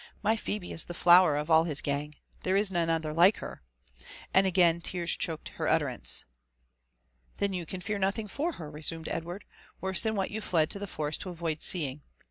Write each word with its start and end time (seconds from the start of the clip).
My 0.23 0.35
Phebe 0.35 0.71
is 0.71 0.85
the 0.85 0.95
flower 0.95 1.37
of 1.37 1.51
all 1.51 1.65
his 1.65 1.79
gang— 1.79 2.15
there 2.41 2.55
is 2.55 2.71
none 2.71 2.89
other 2.89 3.13
like 3.13 3.37
her!" 3.37 3.61
And 4.33 4.47
again 4.47 4.81
tears 4.81 5.15
choked 5.15 5.49
her 5.49 5.67
utterance. 5.67 6.25
'•Then 7.37 7.53
you 7.53 7.67
can 7.67 7.81
fear 7.81 7.99
nothing 7.99 8.27
for 8.27 8.53
her," 8.53 8.71
resumed 8.71 9.09
Edward, 9.09 9.43
'* 9.63 9.79
worse 9.79 10.01
than 10.01 10.15
what 10.15 10.31
you 10.31 10.41
fled 10.41 10.71
to 10.71 10.79
the 10.79 10.87
forest 10.87 11.21
to 11.21 11.29
avoid 11.29 11.61
seeing. 11.61 12.01